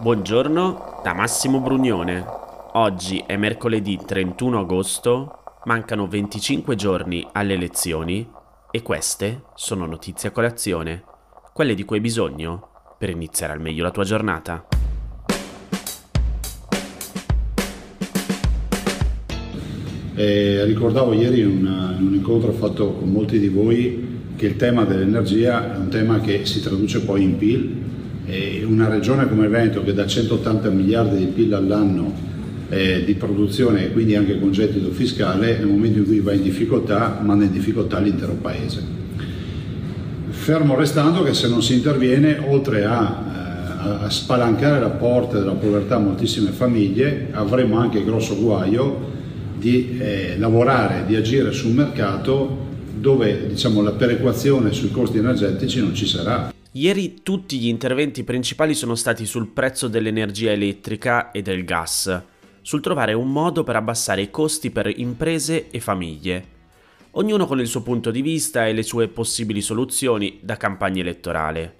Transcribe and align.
Buongiorno 0.00 1.00
da 1.02 1.12
Massimo 1.12 1.58
Brugnone. 1.58 2.24
Oggi 2.74 3.24
è 3.26 3.36
mercoledì 3.36 3.98
31 4.06 4.60
agosto, 4.60 5.58
mancano 5.64 6.06
25 6.06 6.76
giorni 6.76 7.26
alle 7.32 7.54
elezioni 7.54 8.24
e 8.70 8.82
queste 8.82 9.42
sono 9.56 9.86
notizie 9.86 10.28
a 10.28 10.32
colazione, 10.32 11.02
quelle 11.52 11.74
di 11.74 11.82
cui 11.82 11.96
hai 11.96 12.02
bisogno 12.02 12.94
per 12.96 13.10
iniziare 13.10 13.54
al 13.54 13.60
meglio 13.60 13.82
la 13.82 13.90
tua 13.90 14.04
giornata. 14.04 14.68
Eh, 20.14 20.64
ricordavo 20.64 21.12
ieri 21.12 21.40
in, 21.40 21.48
una, 21.48 21.96
in 21.98 22.06
un 22.06 22.14
incontro 22.14 22.52
fatto 22.52 22.92
con 22.92 23.10
molti 23.10 23.40
di 23.40 23.48
voi 23.48 24.34
che 24.36 24.46
il 24.46 24.54
tema 24.54 24.84
dell'energia 24.84 25.74
è 25.74 25.76
un 25.76 25.88
tema 25.88 26.20
che 26.20 26.46
si 26.46 26.60
traduce 26.60 27.00
poi 27.00 27.24
in 27.24 27.36
PIL 27.36 27.87
una 28.66 28.88
regione 28.88 29.26
come 29.28 29.44
il 29.44 29.50
Veneto 29.50 29.82
che 29.82 29.94
da 29.94 30.06
180 30.06 30.68
miliardi 30.70 31.16
di 31.16 31.26
PIL 31.26 31.54
all'anno 31.54 32.12
eh, 32.68 33.02
di 33.04 33.14
produzione 33.14 33.86
e 33.86 33.92
quindi 33.92 34.14
anche 34.14 34.38
con 34.38 34.52
gettito 34.52 34.90
fiscale 34.90 35.56
nel 35.56 35.66
momento 35.66 35.98
in 35.98 36.04
cui 36.04 36.20
va 36.20 36.32
in 36.32 36.42
difficoltà 36.42 37.18
manda 37.22 37.44
in 37.44 37.52
difficoltà 37.52 37.98
l'intero 37.98 38.34
paese. 38.34 38.96
Fermo 40.28 40.74
restando 40.76 41.22
che 41.22 41.34
se 41.34 41.48
non 41.48 41.62
si 41.62 41.74
interviene 41.74 42.38
oltre 42.46 42.84
a, 42.84 43.24
eh, 44.02 44.04
a 44.04 44.10
spalancare 44.10 44.80
la 44.80 44.90
porta 44.90 45.38
della 45.38 45.52
povertà 45.52 45.96
a 45.96 45.98
moltissime 45.98 46.50
famiglie 46.50 47.28
avremo 47.32 47.78
anche 47.78 47.98
il 47.98 48.04
grosso 48.04 48.36
guaio 48.36 49.16
di 49.56 49.98
eh, 49.98 50.36
lavorare, 50.38 51.04
di 51.06 51.16
agire 51.16 51.52
sul 51.52 51.72
mercato 51.72 52.66
dove 52.94 53.46
diciamo, 53.48 53.82
la 53.82 53.92
perequazione 53.92 54.72
sui 54.72 54.90
costi 54.90 55.18
energetici 55.18 55.80
non 55.80 55.94
ci 55.94 56.06
sarà. 56.06 56.52
Ieri 56.72 57.22
tutti 57.22 57.58
gli 57.58 57.66
interventi 57.66 58.24
principali 58.24 58.74
sono 58.74 58.94
stati 58.94 59.24
sul 59.24 59.48
prezzo 59.48 59.88
dell'energia 59.88 60.50
elettrica 60.50 61.30
e 61.30 61.40
del 61.40 61.64
gas, 61.64 62.22
sul 62.60 62.82
trovare 62.82 63.14
un 63.14 63.32
modo 63.32 63.64
per 63.64 63.76
abbassare 63.76 64.20
i 64.20 64.30
costi 64.30 64.70
per 64.70 64.92
imprese 64.98 65.70
e 65.70 65.80
famiglie. 65.80 66.56
Ognuno 67.12 67.46
con 67.46 67.58
il 67.58 67.66
suo 67.66 67.82
punto 67.82 68.10
di 68.10 68.20
vista 68.20 68.66
e 68.66 68.74
le 68.74 68.82
sue 68.82 69.08
possibili 69.08 69.62
soluzioni 69.62 70.40
da 70.42 70.58
campagna 70.58 71.00
elettorale. 71.00 71.76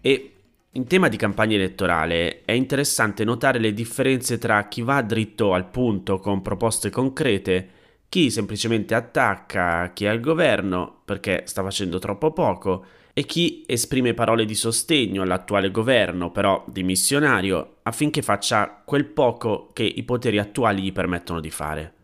E 0.00 0.32
in 0.70 0.86
tema 0.86 1.08
di 1.08 1.18
campagna 1.18 1.56
elettorale 1.56 2.40
è 2.46 2.52
interessante 2.52 3.24
notare 3.24 3.58
le 3.58 3.74
differenze 3.74 4.38
tra 4.38 4.68
chi 4.68 4.80
va 4.80 5.02
dritto 5.02 5.52
al 5.52 5.68
punto 5.68 6.18
con 6.18 6.40
proposte 6.40 6.88
concrete, 6.88 7.68
chi 8.08 8.30
semplicemente 8.30 8.94
attacca 8.94 9.92
chi 9.92 10.06
è 10.06 10.08
al 10.08 10.20
governo 10.20 11.02
perché 11.04 11.42
sta 11.44 11.62
facendo 11.62 11.98
troppo 11.98 12.32
poco, 12.32 12.84
e 13.12 13.24
chi 13.24 13.64
esprime 13.66 14.14
parole 14.14 14.44
di 14.44 14.54
sostegno 14.54 15.22
all'attuale 15.22 15.70
governo, 15.70 16.30
però 16.30 16.64
dimissionario, 16.68 17.78
affinché 17.82 18.22
faccia 18.22 18.82
quel 18.84 19.06
poco 19.06 19.70
che 19.72 19.82
i 19.82 20.02
poteri 20.04 20.38
attuali 20.38 20.82
gli 20.82 20.92
permettono 20.92 21.40
di 21.40 21.50
fare. 21.50 21.94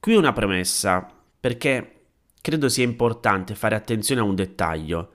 Qui 0.00 0.14
una 0.14 0.32
premessa, 0.32 1.06
perché 1.40 1.94
credo 2.40 2.68
sia 2.68 2.84
importante 2.84 3.54
fare 3.54 3.74
attenzione 3.74 4.20
a 4.20 4.24
un 4.24 4.34
dettaglio. 4.34 5.12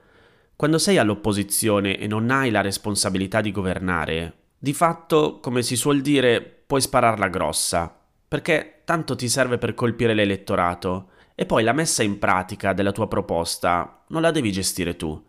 Quando 0.56 0.78
sei 0.78 0.98
all'opposizione 0.98 1.98
e 1.98 2.08
non 2.08 2.30
hai 2.30 2.52
la 2.52 2.62
responsabilità 2.62 3.42
di 3.42 3.52
governare, 3.52 4.34
di 4.60 4.74
fatto, 4.74 5.40
come 5.40 5.62
si 5.62 5.76
suol 5.76 6.02
dire, 6.02 6.42
puoi 6.42 6.82
spararla 6.82 7.28
grossa, 7.28 7.98
perché 8.28 8.82
tanto 8.86 9.16
ti 9.16 9.28
serve 9.30 9.58
per 9.58 9.74
colpire 9.74 10.14
l'elettorato 10.14 11.10
e 11.36 11.46
poi 11.46 11.64
la 11.64 11.74
messa 11.74 12.04
in 12.04 12.20
pratica 12.20 12.74
della 12.74 12.92
tua 12.92 13.08
proposta 13.08 14.04
non 14.10 14.22
la 14.22 14.32
devi 14.32 14.52
gestire 14.52 14.96
tu. 14.96 15.22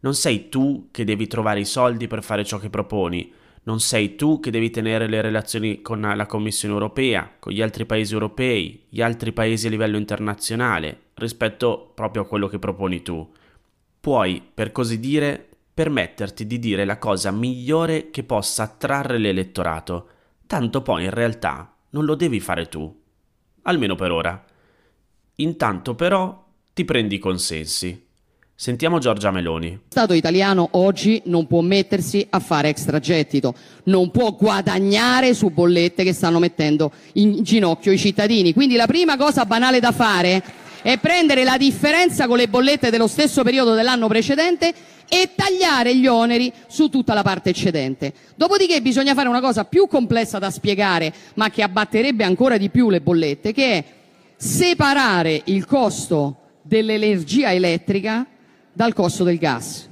Non 0.00 0.14
sei 0.14 0.48
tu 0.48 0.88
che 0.90 1.04
devi 1.04 1.26
trovare 1.26 1.60
i 1.60 1.64
soldi 1.64 2.08
per 2.08 2.22
fare 2.22 2.44
ciò 2.44 2.58
che 2.58 2.70
proponi, 2.70 3.32
non 3.64 3.78
sei 3.78 4.16
tu 4.16 4.40
che 4.40 4.50
devi 4.50 4.70
tenere 4.70 5.06
le 5.06 5.20
relazioni 5.20 5.82
con 5.82 6.00
la 6.00 6.26
Commissione 6.26 6.74
europea, 6.74 7.36
con 7.38 7.52
gli 7.52 7.62
altri 7.62 7.86
paesi 7.86 8.12
europei, 8.12 8.86
gli 8.88 9.00
altri 9.00 9.32
paesi 9.32 9.68
a 9.68 9.70
livello 9.70 9.96
internazionale, 9.96 11.10
rispetto 11.14 11.92
proprio 11.94 12.22
a 12.22 12.26
quello 12.26 12.48
che 12.48 12.58
proponi 12.58 13.02
tu. 13.02 13.30
Puoi, 14.00 14.42
per 14.52 14.72
così 14.72 14.98
dire, 14.98 15.48
permetterti 15.72 16.44
di 16.44 16.58
dire 16.58 16.84
la 16.84 16.98
cosa 16.98 17.30
migliore 17.30 18.10
che 18.10 18.24
possa 18.24 18.64
attrarre 18.64 19.18
l'elettorato, 19.18 20.08
tanto 20.48 20.82
poi 20.82 21.04
in 21.04 21.10
realtà 21.10 21.72
non 21.90 22.04
lo 22.04 22.16
devi 22.16 22.40
fare 22.40 22.66
tu. 22.66 23.00
Almeno 23.62 23.94
per 23.94 24.10
ora. 24.10 24.44
Intanto 25.36 25.94
però 25.94 26.44
ti 26.74 26.84
prendi 26.84 27.16
i 27.16 27.18
consensi. 27.18 28.10
Sentiamo 28.54 28.98
Giorgia 28.98 29.32
Meloni. 29.32 29.70
Lo 29.70 29.80
Stato 29.88 30.12
italiano 30.12 30.68
oggi 30.72 31.20
non 31.24 31.48
può 31.48 31.62
mettersi 31.62 32.24
a 32.30 32.38
fare 32.38 32.68
extragettito, 32.68 33.54
non 33.84 34.12
può 34.12 34.36
guadagnare 34.36 35.34
su 35.34 35.50
bollette 35.50 36.04
che 36.04 36.12
stanno 36.12 36.38
mettendo 36.38 36.92
in 37.14 37.42
ginocchio 37.42 37.90
i 37.90 37.98
cittadini. 37.98 38.52
Quindi 38.52 38.76
la 38.76 38.86
prima 38.86 39.16
cosa 39.16 39.46
banale 39.46 39.80
da 39.80 39.90
fare 39.90 40.42
è 40.82 40.96
prendere 40.98 41.42
la 41.42 41.56
differenza 41.56 42.28
con 42.28 42.36
le 42.36 42.48
bollette 42.48 42.90
dello 42.90 43.08
stesso 43.08 43.42
periodo 43.42 43.74
dell'anno 43.74 44.06
precedente 44.06 44.72
e 45.08 45.30
tagliare 45.34 45.96
gli 45.96 46.06
oneri 46.06 46.52
su 46.68 46.88
tutta 46.88 47.14
la 47.14 47.22
parte 47.22 47.50
eccedente. 47.50 48.12
Dopodiché 48.36 48.80
bisogna 48.80 49.14
fare 49.14 49.28
una 49.28 49.40
cosa 49.40 49.64
più 49.64 49.88
complessa 49.88 50.38
da 50.38 50.50
spiegare, 50.50 51.12
ma 51.34 51.50
che 51.50 51.62
abbatterebbe 51.62 52.22
ancora 52.22 52.56
di 52.58 52.70
più 52.70 52.90
le 52.90 53.00
bollette, 53.00 53.52
che 53.52 53.72
è 53.72 53.84
separare 54.44 55.40
il 55.44 55.64
costo 55.66 56.36
dell'energia 56.62 57.52
elettrica 57.52 58.26
dal 58.72 58.92
costo 58.92 59.22
del 59.22 59.38
gas. 59.38 59.88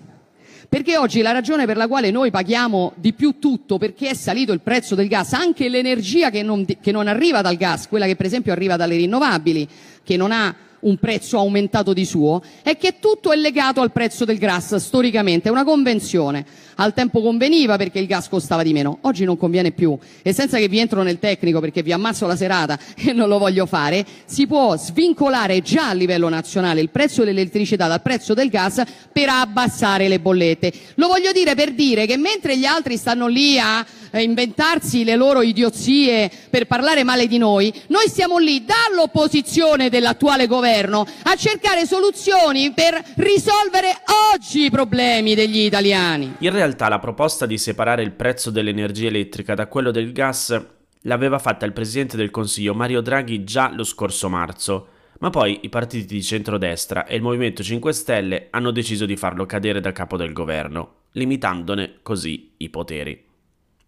Perché 0.69 0.99
oggi 0.99 1.22
la 1.22 1.31
ragione 1.31 1.66
per 1.66 1.77
la 1.77 1.87
quale 1.87 2.11
noi 2.11 2.33
paghiamo 2.33 2.94
di 2.97 3.12
più 3.12 3.39
tutto 3.39 3.78
perché 3.78 4.09
è 4.09 4.15
salito 4.15 4.53
il 4.53 4.60
prezzo 4.60 4.97
del 4.97 5.06
gas, 5.06 5.34
anche 5.34 5.69
l'energia 5.69 6.31
che 6.31 6.43
non, 6.43 6.65
che 6.81 6.91
non 6.91 7.06
arriva 7.06 7.43
dal 7.43 7.55
gas, 7.55 7.87
quella 7.87 8.06
che 8.06 8.16
per 8.16 8.27
esempio 8.27 8.50
arriva 8.50 8.75
dalle 8.75 8.97
rinnovabili, 8.97 9.69
che 10.03 10.16
non 10.16 10.33
ha 10.33 10.53
un 10.81 10.97
prezzo 10.97 11.39
aumentato 11.39 11.93
di 11.93 12.05
suo, 12.05 12.43
è 12.63 12.77
che 12.77 12.97
tutto 13.01 13.33
è 13.33 13.37
legato 13.37 13.81
al 13.81 13.93
prezzo 13.93 14.25
del 14.25 14.39
gas 14.39 14.77
storicamente, 14.77 15.49
è 15.49 15.53
una 15.53 15.65
convenzione. 15.65 16.45
Al 16.77 16.95
tempo 16.95 17.21
conveniva 17.21 17.77
perché 17.77 17.99
il 17.99 18.07
gas 18.07 18.29
costava 18.29 18.63
di 18.63 18.73
meno, 18.73 18.99
oggi 19.03 19.25
non 19.25 19.37
conviene 19.37 19.71
più 19.71 19.99
e 20.23 20.33
senza 20.33 20.57
che 20.57 20.69
vi 20.69 20.79
entro 20.79 21.03
nel 21.03 21.19
tecnico 21.19 21.61
perché 21.61 21.83
vi 21.83 21.93
ammazzo 21.93 22.27
la 22.27 22.37
serata 22.37 22.79
e 22.97 23.13
non 23.13 23.29
lo 23.29 23.39
voglio 23.39 23.67
fare, 23.67 24.05
si 24.25 24.47
può 24.47 24.77
svincolare 24.77 25.61
già 25.61 25.91
a 25.91 25.93
livello 25.93 26.29
nazionale 26.31 26.81
il 26.81 26.89
prezzo 26.89 27.23
dell'elettricità 27.23 27.87
dal 27.87 28.01
prezzo 28.01 28.33
del 28.33 28.49
gas 28.49 28.83
per 29.13 29.29
abbassare 29.29 30.09
le 30.09 30.21
bollette. 30.21 30.73
Lo 30.95 31.09
voglio 31.09 31.33
dire 31.33 31.55
per 31.55 31.73
dire 31.73 32.07
che 32.07 32.17
mentre 32.17 32.57
gli 32.57 32.65
altri 32.65 32.97
stanno 32.97 33.27
lì 33.27 33.59
a 33.59 33.85
eh, 34.10 34.22
inventarsi 34.22 35.04
le 35.04 35.16
loro 35.16 35.43
idiozie 35.43 36.31
per 36.50 36.66
parlare 36.66 37.04
male 37.04 37.26
di 37.26 37.38
noi, 37.38 37.72
noi 37.88 38.09
stiamo 38.09 38.38
lì 38.38 38.65
dall'opposizione 38.65 39.88
dell'attuale 39.88 40.47
governo 40.47 41.06
a 41.22 41.37
cercare 41.37 41.87
soluzioni 41.87 42.72
per 42.72 43.03
risolvere 43.16 44.03
oggi 44.34 44.65
i 44.65 44.71
problemi 44.71 45.34
degli 45.34 45.59
italiani. 45.59 46.37
In 46.38 46.50
realtà 46.50 46.88
la 46.88 46.98
proposta 46.98 47.47
di 47.47 47.59
separare 47.59 48.03
il 48.03 48.12
prezzo 48.12 48.50
dell'energia 48.50 49.09
elettrica 49.09 49.54
da 49.54 49.66
quello 49.66 49.91
del 49.91 50.12
gas 50.12 50.78
l'aveva 51.03 51.38
fatta 51.38 51.65
il 51.65 51.72
Presidente 51.72 52.16
del 52.16 52.31
Consiglio 52.31 52.75
Mario 52.75 53.00
Draghi 53.00 53.44
già 53.44 53.72
lo 53.72 53.84
scorso 53.84 54.28
marzo, 54.28 54.88
ma 55.21 55.31
poi 55.31 55.60
i 55.62 55.69
partiti 55.69 56.15
di 56.15 56.22
centrodestra 56.22 57.06
e 57.06 57.16
il 57.16 57.22
Movimento 57.22 57.62
5 57.62 57.92
Stelle 57.92 58.47
hanno 58.50 58.71
deciso 58.71 59.06
di 59.06 59.16
farlo 59.16 59.47
cadere 59.47 59.81
da 59.81 59.92
capo 59.92 60.16
del 60.16 60.32
governo, 60.32 60.94
limitandone 61.12 61.98
così 62.03 62.53
i 62.59 62.69
poteri. 62.71 63.28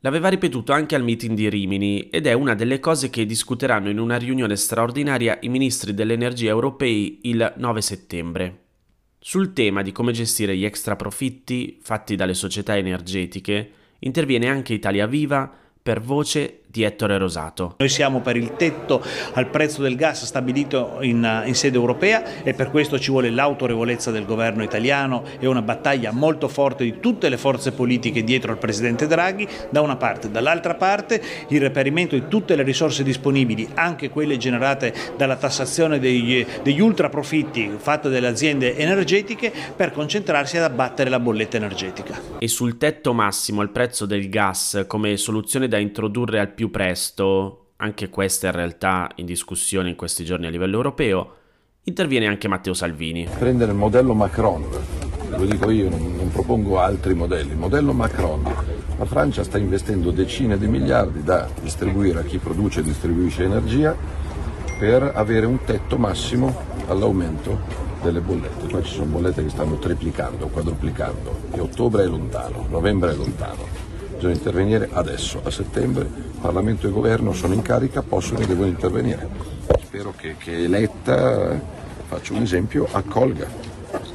L'aveva 0.04 0.28
ripetuto 0.28 0.72
anche 0.72 0.96
al 0.96 1.04
meeting 1.04 1.36
di 1.36 1.48
Rimini 1.48 2.08
ed 2.08 2.26
è 2.26 2.32
una 2.32 2.56
delle 2.56 2.80
cose 2.80 3.08
che 3.08 3.24
discuteranno 3.24 3.88
in 3.88 4.00
una 4.00 4.16
riunione 4.16 4.56
straordinaria 4.56 5.38
i 5.42 5.48
ministri 5.48 5.94
dell'energia 5.94 6.48
europei 6.48 7.20
il 7.22 7.52
9 7.56 7.80
settembre. 7.80 8.58
Sul 9.20 9.52
tema 9.52 9.82
di 9.82 9.92
come 9.92 10.10
gestire 10.10 10.56
gli 10.56 10.64
extra 10.64 10.96
profitti 10.96 11.78
fatti 11.80 12.16
dalle 12.16 12.34
società 12.34 12.76
energetiche 12.76 13.70
interviene 14.00 14.48
anche 14.48 14.74
Italia 14.74 15.06
Viva 15.06 15.48
per 15.80 16.00
voce 16.00 16.61
di 16.72 16.82
Ettore 16.84 17.18
Rosato. 17.18 17.74
Noi 17.76 17.88
siamo 17.90 18.20
per 18.20 18.36
il 18.36 18.56
tetto 18.56 19.04
al 19.34 19.48
prezzo 19.48 19.82
del 19.82 19.94
gas 19.94 20.24
stabilito 20.24 20.98
in, 21.02 21.42
in 21.44 21.54
sede 21.54 21.76
europea 21.76 22.42
e 22.42 22.54
per 22.54 22.70
questo 22.70 22.98
ci 22.98 23.10
vuole 23.10 23.28
l'autorevolezza 23.28 24.10
del 24.10 24.24
governo 24.24 24.62
italiano 24.62 25.22
e 25.38 25.46
una 25.46 25.60
battaglia 25.60 26.12
molto 26.12 26.48
forte 26.48 26.84
di 26.84 26.98
tutte 26.98 27.28
le 27.28 27.36
forze 27.36 27.72
politiche 27.72 28.24
dietro 28.24 28.52
al 28.52 28.58
Presidente 28.58 29.06
Draghi 29.06 29.46
da 29.68 29.82
una 29.82 29.96
parte, 29.96 30.30
dall'altra 30.30 30.74
parte 30.74 31.22
il 31.48 31.60
reperimento 31.60 32.14
di 32.14 32.26
tutte 32.26 32.56
le 32.56 32.62
risorse 32.62 33.02
disponibili, 33.02 33.68
anche 33.74 34.08
quelle 34.08 34.38
generate 34.38 34.94
dalla 35.16 35.36
tassazione 35.36 35.98
degli, 35.98 36.44
degli 36.62 36.80
ultra 36.80 37.10
profitti 37.10 37.70
fatte 37.76 38.08
dalle 38.08 38.28
aziende 38.28 38.78
energetiche 38.78 39.52
per 39.76 39.92
concentrarsi 39.92 40.56
ad 40.56 40.64
abbattere 40.64 41.10
la 41.10 41.20
bolletta 41.20 41.58
energetica. 41.58 42.18
E 42.38 42.48
sul 42.48 42.78
tetto 42.78 43.12
massimo 43.12 43.60
al 43.60 43.70
prezzo 43.70 44.06
del 44.06 44.30
gas 44.30 44.84
come 44.86 45.18
soluzione 45.18 45.68
da 45.68 45.76
introdurre 45.76 46.40
al 46.40 46.48
più 46.48 46.61
più 46.62 46.70
presto, 46.70 47.72
anche 47.78 48.08
questa 48.08 48.46
in 48.46 48.52
realtà 48.52 49.10
in 49.16 49.26
discussione 49.26 49.88
in 49.88 49.96
questi 49.96 50.24
giorni 50.24 50.46
a 50.46 50.50
livello 50.50 50.76
europeo, 50.76 51.34
interviene 51.82 52.28
anche 52.28 52.46
Matteo 52.46 52.72
Salvini. 52.72 53.28
Prendere 53.36 53.72
il 53.72 53.76
modello 53.76 54.14
Macron, 54.14 54.64
lo 55.30 55.44
dico 55.44 55.70
io, 55.70 55.90
non, 55.90 56.14
non 56.14 56.30
propongo 56.30 56.78
altri 56.78 57.14
modelli, 57.14 57.56
modello 57.56 57.92
Macron, 57.92 58.44
La 58.96 59.06
Francia 59.06 59.42
sta 59.42 59.58
investendo 59.58 60.12
decine 60.12 60.56
di 60.56 60.68
miliardi 60.68 61.24
da 61.24 61.48
distribuire 61.60 62.20
a 62.20 62.22
chi 62.22 62.38
produce 62.38 62.78
e 62.78 62.82
distribuisce 62.84 63.42
energia 63.42 63.96
per 64.78 65.02
avere 65.02 65.46
un 65.46 65.64
tetto 65.64 65.98
massimo 65.98 66.54
all'aumento 66.86 67.58
delle 68.02 68.20
bollette. 68.20 68.68
Qua 68.68 68.80
ci 68.82 68.94
sono 68.94 69.06
bollette 69.06 69.42
che 69.42 69.50
stanno 69.50 69.78
triplicando, 69.78 70.46
quadruplicando 70.46 71.40
e 71.54 71.58
ottobre 71.58 72.04
è 72.04 72.06
lontano, 72.06 72.66
novembre 72.70 73.10
è 73.10 73.16
lontano. 73.16 73.91
Bisogna 74.22 74.38
intervenire 74.38 74.88
adesso, 74.92 75.40
a 75.42 75.50
settembre 75.50 76.08
Parlamento 76.40 76.86
e 76.86 76.92
Governo 76.92 77.32
sono 77.32 77.54
in 77.54 77.62
carica, 77.62 78.02
possono 78.02 78.38
e 78.38 78.46
devono 78.46 78.68
intervenire. 78.68 79.28
Spero 79.82 80.14
che, 80.16 80.36
che 80.38 80.68
Letta, 80.68 81.60
faccio 82.06 82.34
un 82.34 82.42
esempio, 82.42 82.86
accolga 82.92 83.48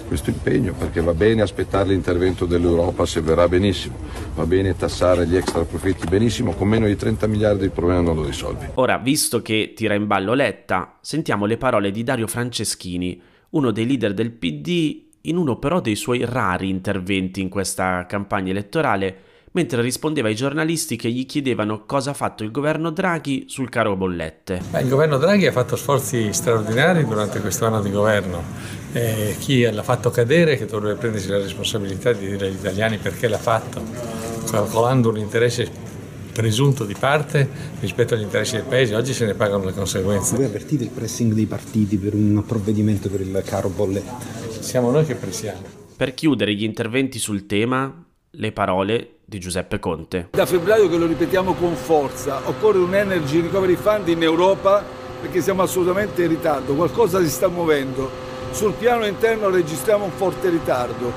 questo 0.07 0.29
impegno 0.29 0.71
perché 0.71 1.01
va 1.01 1.13
bene 1.13 1.41
aspettare 1.41 1.89
l'intervento 1.89 2.45
dell'Europa 2.45 3.05
se 3.05 3.19
verrà 3.19 3.49
benissimo, 3.49 3.97
va 4.33 4.45
bene 4.45 4.77
tassare 4.77 5.27
gli 5.27 5.35
extra 5.35 5.65
profitti 5.65 6.07
benissimo, 6.07 6.53
con 6.53 6.69
meno 6.69 6.85
di 6.85 6.95
30 6.95 7.27
miliardi 7.27 7.65
il 7.65 7.71
problema 7.71 7.99
non 7.99 8.15
lo 8.15 8.23
risolvi. 8.23 8.65
Ora, 8.75 8.99
visto 8.99 9.41
che 9.41 9.73
tira 9.75 9.93
in 9.93 10.07
ballo 10.07 10.33
Letta, 10.33 10.99
sentiamo 11.01 11.45
le 11.45 11.57
parole 11.57 11.91
di 11.91 12.03
Dario 12.03 12.27
Franceschini, 12.27 13.21
uno 13.49 13.71
dei 13.71 13.85
leader 13.85 14.13
del 14.13 14.31
PD, 14.31 15.03
in 15.23 15.35
uno 15.35 15.57
però 15.57 15.81
dei 15.81 15.95
suoi 15.97 16.23
rari 16.23 16.69
interventi 16.69 17.41
in 17.41 17.49
questa 17.49 18.05
campagna 18.05 18.51
elettorale, 18.51 19.26
mentre 19.57 19.81
rispondeva 19.81 20.27
ai 20.27 20.35
giornalisti 20.35 20.95
che 20.97 21.09
gli 21.09 21.25
chiedevano 21.25 21.83
cosa 21.87 22.11
ha 22.11 22.13
fatto 22.13 22.43
il 22.43 22.51
governo 22.51 22.91
Draghi 22.91 23.45
sul 23.47 23.69
caro 23.69 23.95
bollette. 23.95 24.61
Beh, 24.69 24.81
il 24.81 24.87
governo 24.87 25.17
Draghi 25.17 25.47
ha 25.47 25.51
fatto 25.51 25.75
sforzi 25.75 26.31
straordinari 26.31 27.03
durante 27.03 27.41
questo 27.41 27.65
anno 27.65 27.81
di 27.81 27.89
governo. 27.89 28.43
Eh, 28.93 29.35
chi 29.39 29.63
l'ha 29.63 29.81
fatto 29.81 30.11
cadere, 30.11 30.57
che 30.57 30.67
dovrebbe 30.67 30.99
prendersi 30.99 31.29
la 31.29 31.39
responsabilità 31.39 32.13
di 32.13 32.27
dire 32.27 32.45
agli 32.45 32.53
italiani 32.53 32.99
perché 32.99 33.27
l'ha 33.27 33.39
fatto, 33.39 33.81
calcolando 34.47 35.09
un 35.09 35.17
interesse 35.17 35.67
presunto 36.31 36.85
di 36.85 36.93
parte 36.93 37.49
rispetto 37.79 38.13
agli 38.13 38.21
interessi 38.21 38.57
del 38.57 38.65
paese, 38.65 38.93
oggi 38.93 39.11
se 39.11 39.25
ne 39.25 39.33
pagano 39.33 39.65
le 39.65 39.73
conseguenze. 39.73 40.35
Voi 40.35 40.45
avvertite 40.45 40.83
il 40.83 40.91
pressing 40.91 41.33
dei 41.33 41.47
partiti 41.47 41.97
per 41.97 42.13
un 42.13 42.43
provvedimento 42.45 43.09
per 43.09 43.21
il 43.21 43.41
caro 43.43 43.69
bollette? 43.69 44.59
Siamo 44.59 44.91
noi 44.91 45.03
che 45.03 45.15
pressiamo. 45.15 45.61
Per 45.95 46.13
chiudere 46.13 46.53
gli 46.53 46.63
interventi 46.63 47.17
sul 47.17 47.47
tema, 47.47 48.05
le 48.29 48.51
parole 48.51 49.16
di 49.29 49.39
Giuseppe 49.39 49.77
Conte. 49.77 50.29
Da 50.31 50.45
febbraio 50.45 50.87
che 50.87 50.95
lo 50.95 51.05
ripetiamo 51.05 51.53
con 51.55 51.75
forza, 51.75 52.39
occorre 52.45 52.77
un 52.77 52.95
Energy 52.95 53.41
Recovery 53.41 53.75
Fund 53.75 54.07
in 54.07 54.23
Europa 54.23 54.81
perché 55.19 55.41
siamo 55.41 55.63
assolutamente 55.63 56.23
in 56.23 56.29
ritardo, 56.29 56.75
qualcosa 56.75 57.19
si 57.19 57.29
sta 57.29 57.49
muovendo. 57.49 58.09
Sul 58.51 58.71
piano 58.71 59.05
interno 59.05 59.49
registriamo 59.49 60.05
un 60.05 60.11
forte 60.11 60.47
ritardo. 60.47 61.11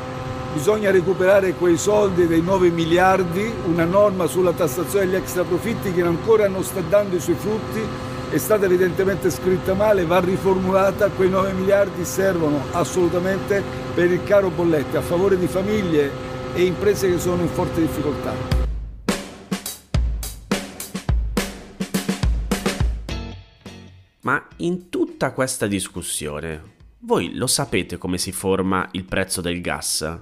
Bisogna 0.52 0.90
recuperare 0.90 1.52
quei 1.52 1.76
soldi 1.76 2.26
dei 2.26 2.42
9 2.42 2.70
miliardi, 2.70 3.48
una 3.66 3.84
norma 3.84 4.26
sulla 4.26 4.50
tassazione 4.50 5.06
degli 5.06 5.14
extra 5.14 5.44
profitti 5.44 5.92
che 5.92 6.02
ancora 6.02 6.48
non 6.48 6.64
sta 6.64 6.80
dando 6.80 7.14
i 7.14 7.20
suoi 7.20 7.36
frutti, 7.36 7.80
è 8.28 8.38
stata 8.38 8.64
evidentemente 8.64 9.30
scritta 9.30 9.74
male, 9.74 10.04
va 10.04 10.18
riformulata, 10.18 11.10
quei 11.10 11.28
9 11.28 11.52
miliardi 11.52 12.04
servono 12.04 12.60
assolutamente 12.72 13.62
per 13.94 14.10
il 14.10 14.24
caro 14.24 14.50
bollette 14.50 14.96
a 14.96 15.00
favore 15.00 15.38
di 15.38 15.46
famiglie 15.46 16.30
e 16.55 16.64
imprese 16.64 17.08
che 17.08 17.19
sono 17.19 17.43
in 17.43 17.49
forte 17.49 17.81
difficoltà. 17.81 18.35
Ma 24.23 24.47
in 24.56 24.88
tutta 24.91 25.32
questa 25.32 25.67
discussione, 25.67 26.79
voi 27.00 27.35
lo 27.35 27.47
sapete 27.47 27.97
come 27.97 28.19
si 28.19 28.32
forma 28.32 28.88
il 28.93 29.05
prezzo 29.05 29.41
del 29.41 29.61
gas? 29.61 30.19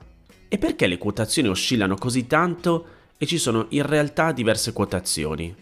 E 0.49 0.59
perché 0.59 0.87
le 0.87 0.99
quotazioni 0.99 1.49
oscillano 1.49 1.97
così 1.97 2.27
tanto 2.27 2.87
e 3.19 3.27
ci 3.27 3.39
sono 3.39 3.67
in 3.71 3.85
realtà 3.85 4.33
diverse 4.33 4.73
quotazioni? 4.73 5.55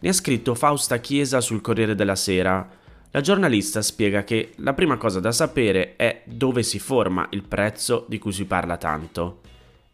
Ne 0.00 0.08
ha 0.08 0.12
scritto 0.12 0.54
Fausta 0.54 0.98
Chiesa 0.98 1.40
sul 1.40 1.60
Corriere 1.60 1.94
della 1.94 2.16
Sera. 2.16 2.68
La 3.12 3.20
giornalista 3.20 3.82
spiega 3.82 4.24
che 4.24 4.52
la 4.56 4.72
prima 4.72 4.96
cosa 4.96 5.20
da 5.20 5.30
sapere 5.30 5.94
è 5.96 6.22
dove 6.24 6.62
si 6.62 6.78
forma 6.78 7.28
il 7.30 7.42
prezzo 7.42 8.06
di 8.08 8.18
cui 8.18 8.32
si 8.32 8.44
parla 8.46 8.76
tanto 8.76 9.40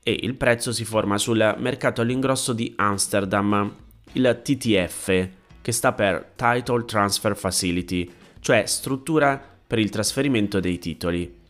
e 0.08 0.16
il 0.22 0.36
prezzo 0.36 0.70
si 0.70 0.84
forma 0.84 1.18
sul 1.18 1.56
mercato 1.58 2.00
all'ingrosso 2.00 2.52
di 2.52 2.72
Amsterdam, 2.76 3.74
il 4.12 4.40
TTF, 4.40 5.28
che 5.60 5.72
sta 5.72 5.94
per 5.94 6.30
Title 6.36 6.84
Transfer 6.84 7.36
Facility, 7.36 8.08
cioè 8.38 8.66
struttura 8.66 9.42
per 9.66 9.80
il 9.80 9.90
trasferimento 9.90 10.60
dei 10.60 10.78
titoli. 10.78 11.40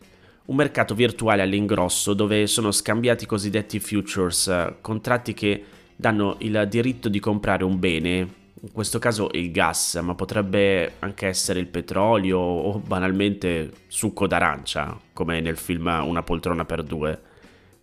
Un 0.45 0.55
mercato 0.55 0.95
virtuale 0.95 1.43
all'ingrosso 1.43 2.15
dove 2.15 2.47
sono 2.47 2.71
scambiati 2.71 3.25
i 3.25 3.27
cosiddetti 3.27 3.79
futures, 3.79 4.51
contratti 4.81 5.35
che 5.35 5.63
danno 5.95 6.37
il 6.39 6.65
diritto 6.67 7.09
di 7.09 7.19
comprare 7.19 7.63
un 7.63 7.77
bene, 7.77 8.17
in 8.17 8.71
questo 8.71 8.97
caso 8.97 9.29
il 9.33 9.51
gas, 9.51 9.99
ma 10.01 10.15
potrebbe 10.15 10.93
anche 10.97 11.27
essere 11.27 11.59
il 11.59 11.67
petrolio 11.67 12.39
o 12.39 12.79
banalmente 12.79 13.71
succo 13.85 14.25
d'arancia, 14.25 14.99
come 15.13 15.41
nel 15.41 15.57
film 15.57 15.85
Una 16.07 16.23
poltrona 16.23 16.65
per 16.65 16.81
due. 16.81 17.35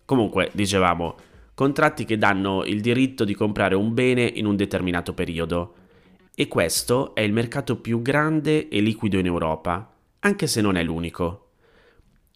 Comunque, 0.05 0.51
dicevamo, 0.53 1.15
contratti 1.55 2.05
che 2.05 2.17
danno 2.17 2.63
il 2.63 2.79
diritto 2.79 3.23
di 3.23 3.33
comprare 3.33 3.73
un 3.73 3.93
bene 3.93 4.23
in 4.23 4.45
un 4.45 4.55
determinato 4.55 5.13
periodo. 5.13 5.75
E 6.35 6.47
questo 6.47 7.15
è 7.15 7.21
il 7.21 7.33
mercato 7.33 7.77
più 7.77 8.01
grande 8.01 8.67
e 8.67 8.81
liquido 8.81 9.17
in 9.17 9.25
Europa, 9.25 9.95
anche 10.19 10.47
se 10.47 10.61
non 10.61 10.75
è 10.75 10.83
l'unico. 10.83 11.41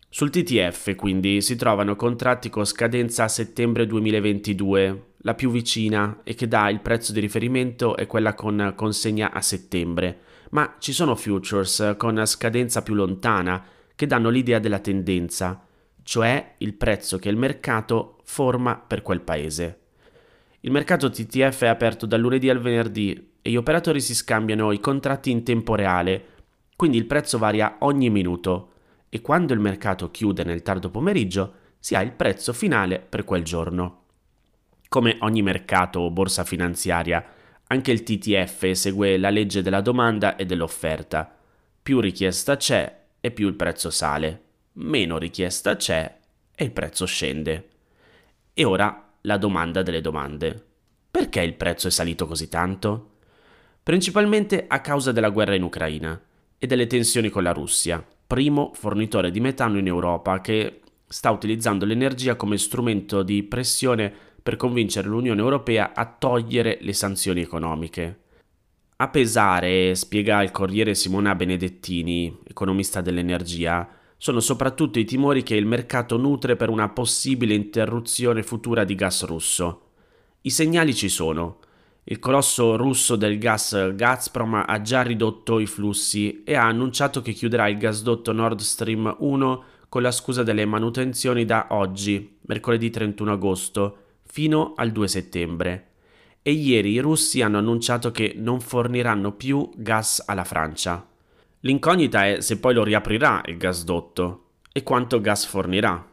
Sul 0.09 0.31
TTF 0.31 0.95
quindi 0.95 1.41
si 1.41 1.55
trovano 1.55 1.95
contratti 1.95 2.49
con 2.49 2.65
scadenza 2.65 3.25
a 3.25 3.27
settembre 3.27 3.85
2022, 3.85 5.03
la 5.17 5.35
più 5.35 5.51
vicina 5.51 6.21
e 6.23 6.33
che 6.33 6.47
dà 6.47 6.69
il 6.69 6.79
prezzo 6.79 7.11
di 7.13 7.19
riferimento 7.19 7.95
è 7.95 8.07
quella 8.07 8.33
con 8.33 8.73
consegna 8.75 9.31
a 9.31 9.41
settembre, 9.41 10.21
ma 10.51 10.77
ci 10.79 10.93
sono 10.93 11.15
futures 11.15 11.93
con 11.97 12.25
scadenza 12.25 12.81
più 12.81 12.95
lontana 12.95 13.63
che 13.93 14.07
danno 14.07 14.29
l'idea 14.29 14.57
della 14.57 14.79
tendenza 14.79 15.67
cioè 16.03 16.55
il 16.57 16.73
prezzo 16.73 17.17
che 17.17 17.29
il 17.29 17.37
mercato 17.37 18.17
forma 18.23 18.77
per 18.77 19.01
quel 19.01 19.21
paese. 19.21 19.79
Il 20.61 20.71
mercato 20.71 21.09
TTF 21.09 21.63
è 21.63 21.67
aperto 21.67 22.05
dal 22.05 22.19
lunedì 22.19 22.49
al 22.49 22.59
venerdì 22.59 23.31
e 23.41 23.49
gli 23.49 23.55
operatori 23.55 24.01
si 24.01 24.13
scambiano 24.13 24.71
i 24.71 24.79
contratti 24.79 25.31
in 25.31 25.43
tempo 25.43 25.75
reale, 25.75 26.25
quindi 26.75 26.97
il 26.97 27.05
prezzo 27.05 27.37
varia 27.37 27.77
ogni 27.79 28.09
minuto 28.09 28.73
e 29.09 29.21
quando 29.21 29.53
il 29.53 29.59
mercato 29.59 30.11
chiude 30.11 30.43
nel 30.43 30.61
tardo 30.61 30.89
pomeriggio 30.89 31.53
si 31.79 31.95
ha 31.95 32.01
il 32.01 32.11
prezzo 32.11 32.53
finale 32.53 32.99
per 32.99 33.23
quel 33.23 33.43
giorno. 33.43 34.03
Come 34.89 35.17
ogni 35.21 35.41
mercato 35.41 35.99
o 35.99 36.11
borsa 36.11 36.43
finanziaria, 36.43 37.25
anche 37.67 37.91
il 37.91 38.03
TTF 38.03 38.71
segue 38.71 39.17
la 39.17 39.29
legge 39.29 39.61
della 39.61 39.81
domanda 39.81 40.35
e 40.35 40.45
dell'offerta. 40.45 41.37
Più 41.81 41.99
richiesta 41.99 42.57
c'è 42.57 42.97
e 43.21 43.31
più 43.31 43.47
il 43.47 43.55
prezzo 43.55 43.89
sale 43.89 44.47
meno 44.79 45.17
richiesta 45.17 45.75
c'è 45.75 46.17
e 46.55 46.63
il 46.63 46.71
prezzo 46.71 47.05
scende. 47.05 47.69
E 48.53 48.63
ora 48.63 49.11
la 49.21 49.37
domanda 49.37 49.81
delle 49.81 50.01
domande. 50.01 50.65
Perché 51.09 51.41
il 51.41 51.55
prezzo 51.55 51.87
è 51.87 51.91
salito 51.91 52.27
così 52.27 52.47
tanto? 52.49 53.11
Principalmente 53.81 54.65
a 54.67 54.81
causa 54.81 55.11
della 55.11 55.29
guerra 55.29 55.55
in 55.55 55.63
Ucraina 55.63 56.19
e 56.57 56.67
delle 56.67 56.87
tensioni 56.87 57.29
con 57.29 57.43
la 57.43 57.51
Russia, 57.51 58.05
primo 58.27 58.71
fornitore 58.73 59.31
di 59.31 59.39
metano 59.39 59.77
in 59.77 59.87
Europa 59.87 60.41
che 60.41 60.81
sta 61.07 61.31
utilizzando 61.31 61.85
l'energia 61.85 62.35
come 62.35 62.57
strumento 62.57 63.23
di 63.23 63.41
pressione 63.43 64.13
per 64.41 64.55
convincere 64.55 65.07
l'Unione 65.07 65.41
Europea 65.41 65.93
a 65.93 66.05
togliere 66.05 66.77
le 66.81 66.93
sanzioni 66.93 67.41
economiche. 67.41 68.19
A 68.97 69.07
pesare, 69.07 69.95
spiega 69.95 70.43
il 70.43 70.51
Corriere 70.51 70.93
Simona 70.93 71.33
Benedettini, 71.33 72.39
economista 72.45 73.01
dell'energia, 73.01 73.98
sono 74.21 74.41
soprattutto 74.41 74.99
i 74.99 75.05
timori 75.05 75.43
che 75.43 75.55
il 75.55 75.65
mercato 75.65 76.17
nutre 76.17 76.57
per 76.57 76.69
una 76.69 76.89
possibile 76.89 77.53
interruzione 77.53 78.43
futura 78.43 78.83
di 78.83 78.93
gas 78.93 79.23
russo. 79.23 79.91
I 80.41 80.49
segnali 80.49 80.93
ci 80.93 81.07
sono. 81.07 81.59
Il 82.03 82.19
colosso 82.19 82.75
russo 82.75 83.15
del 83.15 83.37
gas 83.37 83.93
Gazprom 83.95 84.65
ha 84.67 84.81
già 84.81 85.03
ridotto 85.03 85.59
i 85.59 85.65
flussi 85.65 86.43
e 86.43 86.55
ha 86.55 86.65
annunciato 86.65 87.21
che 87.21 87.31
chiuderà 87.31 87.69
il 87.69 87.77
gasdotto 87.77 88.33
Nord 88.33 88.59
Stream 88.59 89.15
1 89.19 89.63
con 89.87 90.01
la 90.01 90.11
scusa 90.11 90.43
delle 90.43 90.65
manutenzioni 90.65 91.45
da 91.45 91.67
oggi, 91.69 92.39
mercoledì 92.41 92.89
31 92.89 93.31
agosto, 93.31 93.97
fino 94.23 94.73
al 94.75 94.91
2 94.91 95.07
settembre. 95.07 95.87
E 96.41 96.51
ieri 96.51 96.91
i 96.91 96.99
russi 96.99 97.41
hanno 97.41 97.57
annunciato 97.57 98.11
che 98.11 98.33
non 98.35 98.59
forniranno 98.59 99.31
più 99.31 99.69
gas 99.75 100.21
alla 100.25 100.43
Francia. 100.43 101.08
L'incognita 101.61 102.25
è 102.25 102.41
se 102.41 102.57
poi 102.57 102.73
lo 102.73 102.83
riaprirà 102.83 103.41
il 103.45 103.57
gasdotto 103.57 104.45
e 104.71 104.81
quanto 104.83 105.19
gas 105.19 105.45
fornirà. 105.45 106.07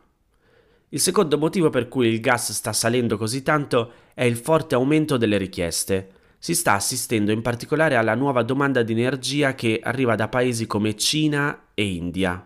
Il 0.89 1.01
secondo 1.01 1.39
motivo 1.39 1.71
per 1.71 1.89
cui 1.89 2.09
il 2.09 2.21
gas 2.21 2.53
sta 2.53 2.73
salendo 2.73 3.17
così 3.17 3.43
tanto 3.43 3.93
è 4.15 4.25
il 4.25 4.37
forte 4.37 4.75
aumento 4.75 5.17
delle 5.17 5.37
richieste. 5.37 6.11
Si 6.39 6.55
sta 6.55 6.75
assistendo 6.75 7.33
in 7.33 7.43
particolare 7.43 7.97
alla 7.97 8.15
nuova 8.15 8.43
domanda 8.43 8.83
di 8.83 8.93
energia 8.93 9.55
che 9.55 9.81
arriva 9.83 10.15
da 10.15 10.29
paesi 10.29 10.67
come 10.67 10.97
Cina 10.97 11.69
e 11.75 11.87
India. 11.87 12.45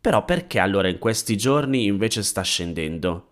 Però 0.00 0.24
perché 0.24 0.58
allora 0.58 0.88
in 0.88 0.98
questi 0.98 1.36
giorni 1.36 1.86
invece 1.86 2.22
sta 2.22 2.42
scendendo? 2.42 3.30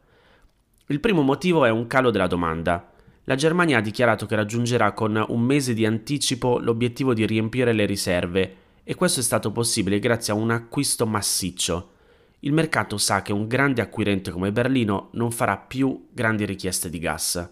Il 0.88 1.00
primo 1.00 1.22
motivo 1.22 1.64
è 1.64 1.70
un 1.70 1.86
calo 1.86 2.10
della 2.10 2.26
domanda. 2.26 2.92
La 3.24 3.36
Germania 3.36 3.78
ha 3.78 3.80
dichiarato 3.80 4.26
che 4.26 4.36
raggiungerà 4.36 4.92
con 4.92 5.22
un 5.28 5.40
mese 5.40 5.72
di 5.72 5.86
anticipo 5.86 6.58
l'obiettivo 6.58 7.14
di 7.14 7.24
riempire 7.24 7.72
le 7.72 7.86
riserve 7.86 8.56
e 8.84 8.94
questo 8.94 9.20
è 9.20 9.22
stato 9.22 9.50
possibile 9.50 9.98
grazie 9.98 10.32
a 10.32 10.36
un 10.36 10.50
acquisto 10.50 11.06
massiccio. 11.06 11.92
Il 12.40 12.52
mercato 12.52 12.98
sa 12.98 13.22
che 13.22 13.32
un 13.32 13.46
grande 13.46 13.80
acquirente 13.80 14.30
come 14.30 14.52
Berlino 14.52 15.08
non 15.12 15.30
farà 15.30 15.56
più 15.56 16.08
grandi 16.10 16.44
richieste 16.44 16.90
di 16.90 16.98
gas. 16.98 17.50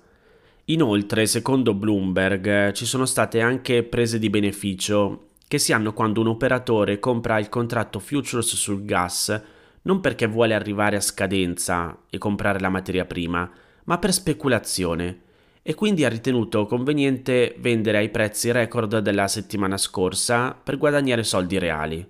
Inoltre, 0.67 1.27
secondo 1.27 1.73
Bloomberg, 1.73 2.73
ci 2.73 2.85
sono 2.85 3.07
state 3.07 3.41
anche 3.41 3.83
prese 3.83 4.19
di 4.19 4.29
beneficio 4.29 5.29
che 5.49 5.59
si 5.59 5.73
hanno 5.73 5.95
quando 5.95 6.21
un 6.21 6.29
operatore 6.29 6.99
compra 6.99 7.39
il 7.39 7.49
contratto 7.49 7.99
futures 7.99 8.55
sul 8.55 8.85
gas 8.85 9.43
non 9.83 10.01
perché 10.01 10.27
vuole 10.27 10.55
arrivare 10.55 10.97
a 10.97 11.01
scadenza 11.01 12.05
e 12.09 12.19
comprare 12.19 12.61
la 12.61 12.69
materia 12.69 13.05
prima, 13.05 13.51
ma 13.85 13.99
per 13.99 14.13
speculazione 14.13 15.21
e 15.63 15.75
quindi 15.75 16.05
ha 16.05 16.09
ritenuto 16.09 16.67
conveniente 16.67 17.55
vendere 17.59 17.99
ai 17.99 18.11
prezzi 18.11 18.51
record 18.51 18.99
della 18.99 19.29
settimana 19.29 19.77
scorsa 19.77 20.59
per 20.61 20.77
guadagnare 20.77 21.23
soldi 21.23 21.59
reali. 21.59 22.05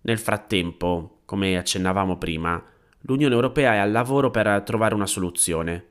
Nel 0.00 0.18
frattempo, 0.18 1.20
come 1.24 1.56
accennavamo 1.56 2.18
prima, 2.18 2.62
l'Unione 3.02 3.34
Europea 3.34 3.74
è 3.74 3.76
al 3.78 3.92
lavoro 3.92 4.30
per 4.30 4.62
trovare 4.64 4.94
una 4.94 5.06
soluzione. 5.06 5.86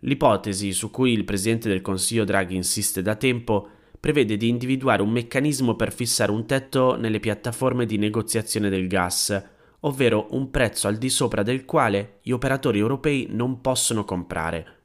L'ipotesi 0.00 0.72
su 0.72 0.90
cui 0.90 1.12
il 1.12 1.24
Presidente 1.24 1.68
del 1.68 1.80
Consiglio 1.80 2.24
Draghi 2.24 2.54
insiste 2.54 3.02
da 3.02 3.16
tempo 3.16 3.68
prevede 3.98 4.36
di 4.36 4.48
individuare 4.48 5.02
un 5.02 5.10
meccanismo 5.10 5.76
per 5.76 5.92
fissare 5.92 6.32
un 6.32 6.46
tetto 6.46 6.96
nelle 6.96 7.20
piattaforme 7.20 7.84
di 7.84 7.98
negoziazione 7.98 8.68
del 8.68 8.86
gas, 8.86 9.50
ovvero 9.80 10.28
un 10.30 10.50
prezzo 10.50 10.88
al 10.88 10.96
di 10.96 11.08
sopra 11.08 11.42
del 11.42 11.64
quale 11.64 12.18
gli 12.22 12.30
operatori 12.30 12.78
europei 12.78 13.26
non 13.30 13.60
possono 13.60 14.04
comprare. 14.04 14.81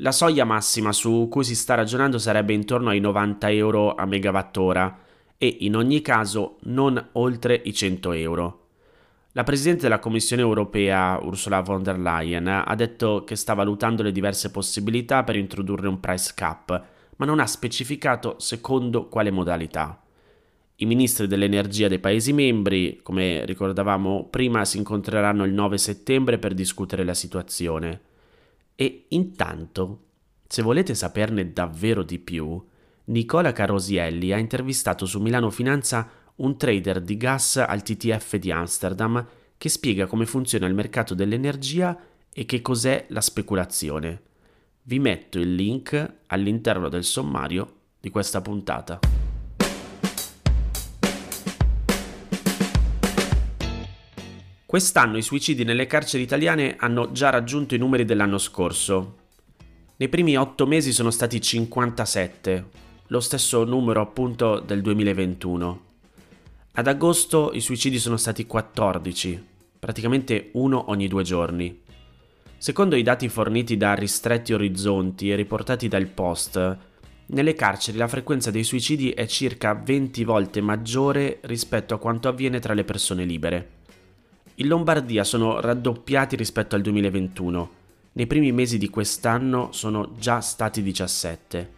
La 0.00 0.12
soglia 0.12 0.44
massima 0.44 0.92
su 0.92 1.26
cui 1.30 1.42
si 1.42 1.54
sta 1.54 1.74
ragionando 1.74 2.18
sarebbe 2.18 2.52
intorno 2.52 2.90
ai 2.90 3.00
90 3.00 3.50
euro 3.50 3.94
a 3.94 4.04
megawattora 4.04 4.98
e 5.38 5.56
in 5.60 5.74
ogni 5.74 6.02
caso 6.02 6.58
non 6.64 7.02
oltre 7.12 7.58
i 7.64 7.72
100 7.72 8.12
euro. 8.12 8.66
La 9.32 9.42
Presidente 9.42 9.82
della 9.82 9.98
Commissione 9.98 10.42
europea, 10.42 11.18
Ursula 11.22 11.60
von 11.60 11.82
der 11.82 11.98
Leyen, 11.98 12.46
ha 12.46 12.74
detto 12.74 13.24
che 13.24 13.36
sta 13.36 13.54
valutando 13.54 14.02
le 14.02 14.12
diverse 14.12 14.50
possibilità 14.50 15.24
per 15.24 15.36
introdurre 15.36 15.88
un 15.88 15.98
price 15.98 16.32
cap, 16.34 16.84
ma 17.16 17.24
non 17.24 17.40
ha 17.40 17.46
specificato 17.46 18.36
secondo 18.38 19.08
quale 19.08 19.30
modalità. 19.30 20.02
I 20.76 20.84
ministri 20.84 21.26
dell'energia 21.26 21.88
dei 21.88 22.00
Paesi 22.00 22.34
membri, 22.34 23.00
come 23.02 23.46
ricordavamo 23.46 24.28
prima, 24.28 24.66
si 24.66 24.76
incontreranno 24.76 25.44
il 25.44 25.54
9 25.54 25.78
settembre 25.78 26.38
per 26.38 26.52
discutere 26.52 27.02
la 27.02 27.14
situazione. 27.14 28.05
E 28.76 29.06
intanto, 29.08 30.04
se 30.46 30.62
volete 30.62 30.94
saperne 30.94 31.52
davvero 31.52 32.02
di 32.02 32.18
più, 32.18 32.62
Nicola 33.04 33.52
Carosielli 33.52 34.32
ha 34.32 34.38
intervistato 34.38 35.06
su 35.06 35.20
Milano 35.20 35.50
Finanza 35.50 36.08
un 36.36 36.58
trader 36.58 37.00
di 37.00 37.16
gas 37.16 37.56
al 37.56 37.82
TTF 37.82 38.36
di 38.36 38.50
Amsterdam 38.50 39.26
che 39.56 39.68
spiega 39.70 40.06
come 40.06 40.26
funziona 40.26 40.66
il 40.66 40.74
mercato 40.74 41.14
dell'energia 41.14 41.98
e 42.30 42.44
che 42.44 42.60
cos'è 42.60 43.06
la 43.08 43.22
speculazione. 43.22 44.22
Vi 44.82 44.98
metto 44.98 45.38
il 45.38 45.54
link 45.54 46.14
all'interno 46.26 46.90
del 46.90 47.04
sommario 47.04 47.74
di 47.98 48.10
questa 48.10 48.42
puntata. 48.42 49.15
Quest'anno 54.66 55.16
i 55.16 55.22
suicidi 55.22 55.62
nelle 55.62 55.86
carceri 55.86 56.24
italiane 56.24 56.74
hanno 56.76 57.12
già 57.12 57.30
raggiunto 57.30 57.76
i 57.76 57.78
numeri 57.78 58.04
dell'anno 58.04 58.36
scorso. 58.36 59.18
Nei 59.94 60.08
primi 60.08 60.36
otto 60.36 60.66
mesi 60.66 60.92
sono 60.92 61.12
stati 61.12 61.40
57, 61.40 62.64
lo 63.06 63.20
stesso 63.20 63.62
numero 63.62 64.00
appunto 64.00 64.58
del 64.58 64.82
2021. 64.82 65.80
Ad 66.72 66.86
agosto 66.88 67.52
i 67.52 67.60
suicidi 67.60 68.00
sono 68.00 68.16
stati 68.16 68.44
14, 68.44 69.46
praticamente 69.78 70.50
uno 70.54 70.90
ogni 70.90 71.06
due 71.06 71.22
giorni. 71.22 71.82
Secondo 72.58 72.96
i 72.96 73.04
dati 73.04 73.28
forniti 73.28 73.76
da 73.76 73.94
Ristretti 73.94 74.52
Orizzonti 74.52 75.30
e 75.30 75.36
riportati 75.36 75.86
dal 75.86 76.08
Post, 76.08 76.78
nelle 77.26 77.54
carceri 77.54 77.96
la 77.96 78.08
frequenza 78.08 78.50
dei 78.50 78.64
suicidi 78.64 79.10
è 79.10 79.26
circa 79.26 79.74
20 79.74 80.24
volte 80.24 80.60
maggiore 80.60 81.38
rispetto 81.42 81.94
a 81.94 81.98
quanto 81.98 82.26
avviene 82.26 82.58
tra 82.58 82.74
le 82.74 82.82
persone 82.82 83.24
libere. 83.24 83.75
In 84.58 84.68
Lombardia 84.68 85.22
sono 85.22 85.60
raddoppiati 85.60 86.34
rispetto 86.34 86.76
al 86.76 86.80
2021. 86.80 87.70
Nei 88.12 88.26
primi 88.26 88.52
mesi 88.52 88.78
di 88.78 88.88
quest'anno 88.88 89.68
sono 89.72 90.12
già 90.18 90.40
stati 90.40 90.82
17. 90.82 91.70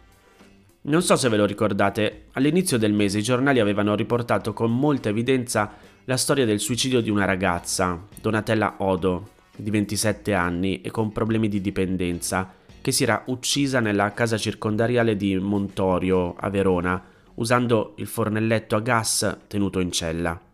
Non 0.83 1.01
so 1.01 1.17
se 1.17 1.27
ve 1.27 1.35
lo 1.35 1.45
ricordate, 1.45 2.27
all'inizio 2.31 2.77
del 2.77 2.93
mese 2.93 3.17
i 3.17 3.21
giornali 3.21 3.59
avevano 3.59 3.95
riportato 3.95 4.53
con 4.53 4.71
molta 4.71 5.09
evidenza 5.09 5.73
la 6.05 6.15
storia 6.15 6.45
del 6.45 6.61
suicidio 6.61 7.01
di 7.01 7.09
una 7.09 7.25
ragazza, 7.25 8.01
Donatella 8.21 8.75
Odo, 8.77 9.31
di 9.57 9.69
27 9.71 10.33
anni 10.33 10.79
e 10.79 10.89
con 10.89 11.11
problemi 11.11 11.49
di 11.49 11.59
dipendenza, 11.59 12.49
che 12.79 12.93
si 12.93 13.03
era 13.03 13.23
uccisa 13.25 13.81
nella 13.81 14.13
casa 14.13 14.37
circondariale 14.37 15.17
di 15.17 15.35
Montorio, 15.35 16.33
a 16.37 16.49
Verona, 16.49 17.03
usando 17.33 17.95
il 17.97 18.07
fornelletto 18.07 18.77
a 18.77 18.79
gas 18.79 19.37
tenuto 19.47 19.81
in 19.81 19.91
cella. 19.91 20.47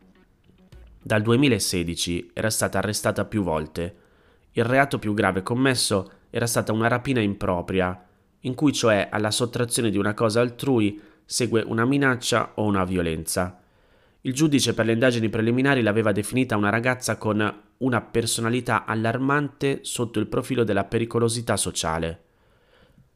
Dal 1.08 1.22
2016 1.22 2.32
era 2.34 2.50
stata 2.50 2.80
arrestata 2.80 3.26
più 3.26 3.44
volte. 3.44 3.96
Il 4.54 4.64
reato 4.64 4.98
più 4.98 5.14
grave 5.14 5.44
commesso 5.44 6.10
era 6.32 6.48
stata 6.48 6.72
una 6.72 6.88
rapina 6.88 7.20
impropria, 7.22 8.08
in 8.40 8.56
cui 8.56 8.74
cioè 8.74 9.10
alla 9.12 9.30
sottrazione 9.30 9.92
di 9.92 10.00
una 10.00 10.16
cosa 10.16 10.42
altrui 10.42 11.00
segue 11.24 11.62
una 11.62 11.86
minaccia 11.86 12.54
o 12.56 12.64
una 12.64 12.84
violenza. 12.86 13.62
Il 14.22 14.34
giudice 14.34 14.74
per 14.74 14.88
le 14.88 14.94
indagini 14.94 15.30
preliminari 15.30 15.84
l'aveva 15.84 16.12
definita 16.12 16.58
una 16.58 16.72
ragazza 16.72 17.18
con 17.18 17.62
una 17.78 18.02
personalità 18.02 18.86
allarmante 18.86 19.82
sotto 19.84 20.20
il 20.20 20.26
profilo 20.26 20.64
della 20.64 20.86
pericolosità 20.86 21.56
sociale. 21.56 22.24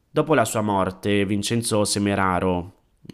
Dopo 0.08 0.34
la 0.34 0.44
sua 0.44 0.60
morte, 0.60 1.26
Vincenzo 1.26 1.84
Semeraro, 1.84 2.56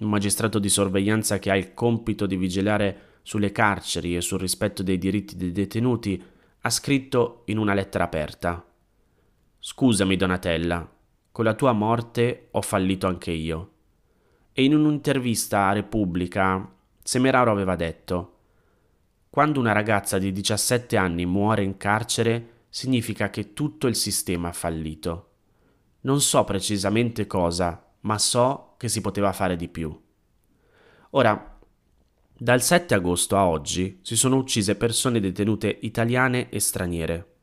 un 0.01 0.09
magistrato 0.11 0.59
di 0.59 0.69
sorveglianza 0.69 1.39
che 1.39 1.51
ha 1.51 1.57
il 1.57 1.73
compito 1.73 2.27
di 2.27 2.37
vigilare 2.37 3.06
sulle 3.27 3.51
carceri 3.51 4.15
e 4.15 4.21
sul 4.21 4.39
rispetto 4.39 4.85
dei 4.85 4.99
diritti 4.99 5.35
dei 5.35 5.51
detenuti, 5.51 6.23
ha 6.61 6.71
scritto 6.71 7.43
in 7.47 7.59
una 7.59 7.75
lettera 7.75 8.05
aperta. 8.05 8.65
Scusami 9.59 10.15
Donatella, 10.15 10.89
con 11.33 11.45
la 11.45 11.55
tua 11.55 11.73
morte 11.73 12.47
ho 12.53 12.63
fallito 12.63 13.09
anche 13.09 13.33
io. 13.33 13.71
E 14.53 14.63
in 14.63 14.77
un'intervista 14.77 15.67
a 15.67 15.73
Repubblica, 15.73 16.73
Semeraro 17.03 17.51
aveva 17.51 17.75
detto 17.75 18.37
Quando 19.29 19.59
una 19.59 19.73
ragazza 19.73 20.19
di 20.19 20.31
17 20.31 20.97
anni 20.97 21.27
muore 21.27 21.65
in 21.65 21.77
carcere, 21.77 22.67
significa 22.69 23.29
che 23.31 23.55
tutto 23.55 23.89
il 23.89 23.97
sistema 23.97 24.51
ha 24.51 24.53
fallito. 24.53 25.31
Non 26.03 26.21
so 26.21 26.45
precisamente 26.45 27.27
cosa, 27.27 27.85
ma 28.03 28.19
so 28.19 28.75
che 28.77 28.87
si 28.87 29.01
poteva 29.01 29.33
fare 29.33 29.57
di 29.57 29.67
più. 29.67 30.01
Ora, 31.11 31.56
dal 32.39 32.61
7 32.61 32.93
agosto 32.93 33.39
a 33.39 33.47
oggi 33.47 34.01
si 34.03 34.15
sono 34.15 34.37
uccise 34.37 34.77
persone 34.77 35.21
detenute 35.21 35.79
italiane 35.81 36.51
e 36.51 36.61
straniere. 36.61 37.35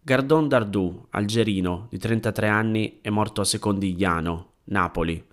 Gardon 0.00 0.48
Dardou, 0.48 1.06
algerino, 1.10 1.86
di 1.88 1.98
33 1.98 2.48
anni, 2.48 2.98
è 3.00 3.10
morto 3.10 3.42
a 3.42 3.44
Secondigliano, 3.44 4.54
Napoli. 4.64 5.24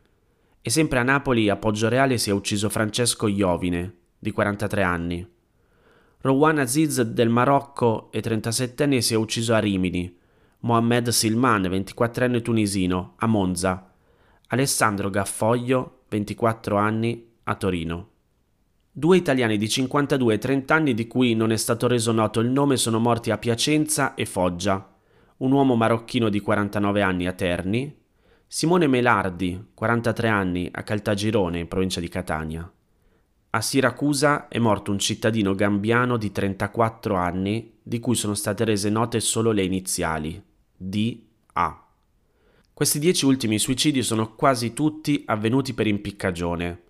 E 0.62 0.70
sempre 0.70 1.00
a 1.00 1.04
Napoli, 1.04 1.50
a 1.50 1.56
Poggioreale, 1.56 2.20
si 2.20 2.30
è 2.30 2.34
ucciso 2.34 2.70
Francesco 2.70 3.26
Iovine, 3.28 3.94
di 4.20 4.32
43 4.32 4.84
anni. 4.84 5.28
Rouan 6.22 6.60
Aziz 6.60 7.02
del 7.02 7.30
Marocco 7.30 8.12
e 8.12 8.20
37enne 8.20 9.00
si 9.00 9.16
è 9.16 9.18
ucciso 9.18 9.56
a 9.56 9.60
Rimini. 9.60 10.16
Mohamed 10.60 11.10
Silman, 11.10 11.64
24enne 11.64 12.42
tunisino, 12.44 13.14
a 13.18 13.26
Monza. 13.26 13.92
Alessandro 14.48 15.10
Gaffoglio, 15.10 16.04
24 16.10 16.78
anni, 16.78 17.28
a 17.46 17.56
Torino. 17.56 18.10
Due 18.98 19.18
italiani 19.18 19.58
di 19.58 19.68
52 19.68 20.36
e 20.36 20.38
30 20.38 20.74
anni 20.74 20.94
di 20.94 21.06
cui 21.06 21.36
non 21.36 21.52
è 21.52 21.58
stato 21.58 21.86
reso 21.86 22.14
noto 22.14 22.40
il 22.40 22.48
nome 22.48 22.78
sono 22.78 22.98
morti 22.98 23.30
a 23.30 23.38
Piacenza 23.38 24.14
e 24.14 24.26
Foggia. 24.26 24.96
Un 25.40 25.52
uomo 25.52 25.76
marocchino 25.76 26.30
di 26.30 26.40
49 26.40 27.02
anni 27.02 27.28
a 27.28 27.34
Terni. 27.34 27.94
Simone 28.48 28.88
Melardi, 28.88 29.72
43 29.74 30.30
anni, 30.30 30.70
a 30.72 30.84
Caltagirone, 30.84 31.60
in 31.60 31.68
provincia 31.68 32.00
di 32.00 32.08
Catania. 32.08 32.72
A 33.50 33.60
Siracusa 33.60 34.48
è 34.48 34.60
morto 34.60 34.92
un 34.92 35.00
cittadino 35.00 35.56
gambiano 35.56 36.16
di 36.16 36.32
34 36.32 37.18
anni, 37.18 37.74
di 37.84 38.00
cui 38.00 38.16
sono 38.16 38.34
state 38.34 38.64
rese 38.64 38.90
note 38.90 39.20
solo 39.20 39.52
le 39.52 39.66
iniziali, 39.66 40.42
D.A. 40.74 41.86
Questi 42.74 43.00
dieci 43.00 43.26
ultimi 43.26 43.60
suicidi 43.60 44.02
sono 44.02 44.36
quasi 44.36 44.72
tutti 44.72 45.22
avvenuti 45.26 45.74
per 45.74 45.86
impiccagione, 45.86 46.84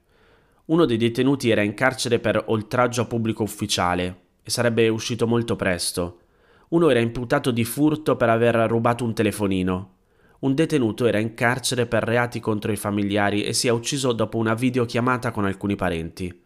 uno 0.65 0.85
dei 0.85 0.97
detenuti 0.97 1.51
era 1.51 1.61
in 1.61 1.75
carcere 1.75 2.19
per 2.19 2.43
oltraggio 2.47 3.01
a 3.01 3.05
pubblico 3.05 3.43
ufficiale 3.43 4.21
e 4.41 4.49
sarebbe 4.49 4.87
uscito 4.87 5.27
molto 5.27 5.55
presto. 5.55 6.21
Uno 6.69 6.89
era 6.89 6.99
imputato 6.99 7.51
di 7.51 7.63
furto 7.63 8.15
per 8.15 8.29
aver 8.29 8.55
rubato 8.55 9.03
un 9.03 9.13
telefonino. 9.13 9.93
Un 10.39 10.55
detenuto 10.55 11.05
era 11.05 11.19
in 11.19 11.35
carcere 11.35 11.85
per 11.85 12.03
reati 12.03 12.39
contro 12.39 12.71
i 12.71 12.75
familiari 12.75 13.43
e 13.43 13.53
si 13.53 13.67
è 13.67 13.71
ucciso 13.71 14.11
dopo 14.11 14.37
una 14.37 14.55
videochiamata 14.55 15.29
con 15.29 15.45
alcuni 15.45 15.75
parenti. 15.75 16.41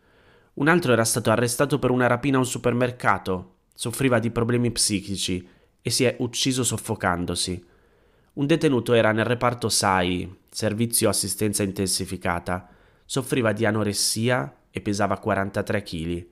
Un 0.55 0.67
altro 0.67 0.91
era 0.91 1.05
stato 1.05 1.31
arrestato 1.31 1.79
per 1.79 1.89
una 1.89 2.07
rapina 2.07 2.35
a 2.35 2.39
un 2.39 2.45
supermercato, 2.45 3.55
soffriva 3.73 4.19
di 4.19 4.31
problemi 4.31 4.71
psichici 4.71 5.47
e 5.81 5.89
si 5.89 6.03
è 6.03 6.17
ucciso 6.19 6.65
soffocandosi. 6.65 7.65
Un 8.33 8.45
detenuto 8.45 8.91
era 8.91 9.13
nel 9.13 9.25
reparto 9.25 9.69
SAI, 9.69 10.39
servizio 10.49 11.07
assistenza 11.07 11.63
intensificata, 11.63 12.67
soffriva 13.09 13.53
di 13.53 13.65
anoressia 13.65 14.55
e 14.69 14.81
pesava 14.81 15.17
43 15.17 15.81
kg. 15.81 16.27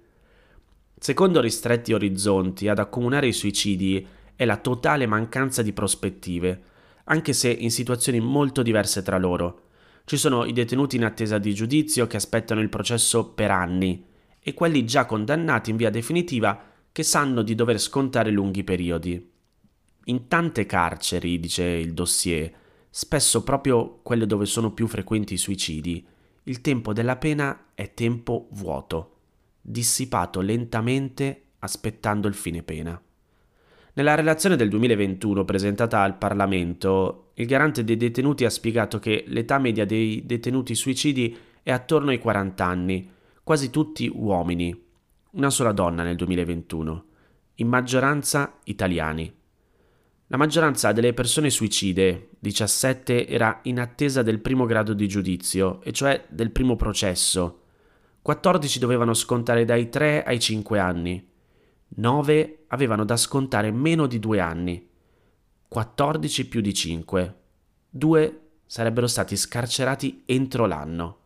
Secondo 0.99 1.41
ristretti 1.41 1.91
orizzonti, 1.91 2.67
ad 2.67 2.77
accomunare 2.77 3.25
i 3.25 3.33
suicidi 3.33 4.05
è 4.35 4.45
la 4.45 4.57
totale 4.57 5.07
mancanza 5.07 5.63
di 5.63 5.73
prospettive, 5.73 6.61
anche 7.05 7.33
se 7.33 7.49
in 7.49 7.71
situazioni 7.71 8.19
molto 8.19 8.61
diverse 8.61 9.01
tra 9.01 9.17
loro. 9.17 9.61
Ci 10.05 10.17
sono 10.17 10.45
i 10.45 10.53
detenuti 10.53 10.97
in 10.97 11.05
attesa 11.05 11.39
di 11.39 11.51
giudizio 11.55 12.05
che 12.05 12.17
aspettano 12.17 12.61
il 12.61 12.69
processo 12.69 13.29
per 13.29 13.49
anni 13.49 14.05
e 14.39 14.53
quelli 14.53 14.85
già 14.85 15.07
condannati 15.07 15.71
in 15.71 15.77
via 15.77 15.89
definitiva 15.89 16.61
che 16.91 17.01
sanno 17.01 17.41
di 17.41 17.55
dover 17.55 17.79
scontare 17.79 18.29
lunghi 18.29 18.63
periodi. 18.63 19.31
In 20.03 20.27
tante 20.27 20.67
carceri, 20.67 21.39
dice 21.39 21.63
il 21.63 21.95
dossier, 21.95 22.53
spesso 22.87 23.41
proprio 23.41 23.99
quelle 24.03 24.27
dove 24.27 24.45
sono 24.45 24.73
più 24.73 24.85
frequenti 24.85 25.33
i 25.33 25.37
suicidi, 25.37 26.07
il 26.47 26.61
tempo 26.61 26.93
della 26.93 27.17
pena 27.17 27.71
è 27.73 27.93
tempo 27.93 28.47
vuoto 28.51 29.15
dissipato 29.61 30.39
lentamente 30.39 31.41
aspettando 31.59 32.27
il 32.27 32.33
fine 32.33 32.63
pena. 32.63 32.99
Nella 33.93 34.15
relazione 34.15 34.55
del 34.55 34.69
2021 34.69 35.43
presentata 35.43 36.01
al 36.01 36.17
Parlamento, 36.17 37.31
il 37.33 37.47
garante 37.47 37.83
dei 37.83 37.97
detenuti 37.97 38.45
ha 38.45 38.49
spiegato 38.49 38.97
che 38.99 39.25
l'età 39.27 39.57
media 39.57 39.85
dei 39.85 40.25
detenuti 40.25 40.73
suicidi 40.73 41.35
è 41.61 41.71
attorno 41.71 42.11
ai 42.11 42.19
40 42.19 42.65
anni, 42.65 43.09
quasi 43.43 43.69
tutti 43.69 44.09
uomini, 44.13 44.85
una 45.31 45.49
sola 45.49 45.73
donna 45.73 46.03
nel 46.03 46.15
2021, 46.15 47.05
in 47.55 47.67
maggioranza 47.67 48.59
italiani. 48.65 49.33
La 50.29 50.35
maggioranza 50.35 50.91
delle 50.91 51.13
persone 51.13 51.49
suicide, 51.49 52.31
17, 52.39 53.27
era 53.27 53.61
in 53.63 53.79
attesa 53.79 54.23
del 54.23 54.39
primo 54.41 54.65
grado 54.65 54.93
di 54.93 55.07
giudizio, 55.07 55.81
e 55.83 55.93
cioè 55.93 56.25
del 56.27 56.51
primo 56.51 56.75
processo, 56.75 57.61
14 58.21 58.77
dovevano 58.79 59.13
scontare 59.13 59.63
dai 59.63 59.87
3 59.87 60.25
ai 60.25 60.37
5 60.37 60.79
anni, 60.79 61.25
9 61.87 62.65
avevano 62.67 63.05
da 63.05 63.15
scontare 63.15 63.71
meno 63.71 64.05
di 64.05 64.19
2 64.19 64.39
anni, 64.41 64.89
14 65.69 66.47
più 66.49 66.59
di 66.59 66.73
5, 66.73 67.35
2 67.89 68.41
sarebbero 68.65 69.07
stati 69.07 69.37
scarcerati 69.37 70.23
entro 70.25 70.65
l'anno. 70.65 71.19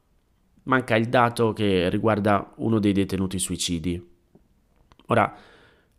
Manca 0.64 0.96
il 0.96 1.10
dato 1.10 1.54
che 1.54 1.90
riguarda 1.90 2.54
uno 2.58 2.78
dei 2.78 2.94
detenuti 2.94 3.40
suicidi. 3.40 4.10
Ora, 5.08 5.36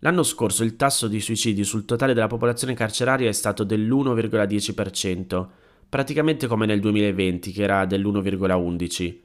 l'anno 0.02 0.22
scorso 0.22 0.64
il 0.64 0.76
tasso 0.76 1.08
di 1.08 1.20
suicidi 1.20 1.64
sul 1.64 1.84
totale 1.84 2.14
della 2.14 2.26
popolazione 2.26 2.74
carceraria 2.74 3.28
è 3.28 3.32
stato 3.32 3.64
dell'1,10%, 3.64 5.46
praticamente 5.88 6.46
come 6.46 6.66
nel 6.66 6.80
2020 6.80 7.52
che 7.52 7.62
era 7.62 7.84
dell'1,11%. 7.84 9.16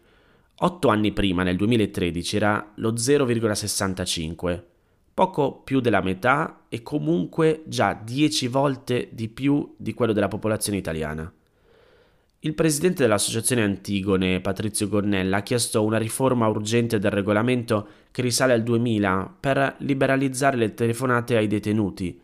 Otto 0.60 0.88
anni 0.88 1.12
prima, 1.12 1.44
nel 1.44 1.56
2013, 1.56 2.36
era 2.36 2.72
lo 2.78 2.94
0,65, 2.94 4.64
poco 5.14 5.62
più 5.64 5.80
della 5.80 6.02
metà 6.02 6.66
e 6.68 6.82
comunque 6.82 7.62
già 7.68 7.94
10 7.94 8.48
volte 8.48 9.10
di 9.12 9.30
più 9.30 9.76
di 9.78 9.94
quello 9.94 10.14
della 10.14 10.28
popolazione 10.28 10.80
italiana. 10.80 11.32
Il 12.48 12.54
presidente 12.54 13.04
dell'Associazione 13.04 13.62
Antigone, 13.62 14.40
Patrizio 14.40 14.88
Gornella, 14.88 15.36
ha 15.36 15.42
chiesto 15.42 15.84
una 15.84 15.98
riforma 15.98 16.48
urgente 16.48 16.98
del 16.98 17.12
regolamento 17.12 17.88
che 18.10 18.22
risale 18.22 18.54
al 18.54 18.64
2000 18.64 19.36
per 19.38 19.76
liberalizzare 19.80 20.56
le 20.56 20.74
telefonate 20.74 21.36
ai 21.36 21.48
detenuti. 21.48 22.18